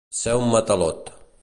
[0.19, 1.15] Ser un matalot.